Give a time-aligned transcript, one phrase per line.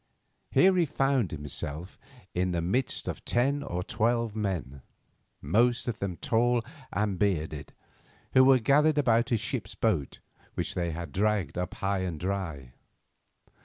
[0.49, 1.99] Here he found himself
[2.33, 4.81] in the midst of ten or twelve men,
[5.43, 7.71] most of them tall and bearded,
[8.33, 10.17] who were gathered about a ship's boat
[10.55, 12.73] which they had dragged up high and dry.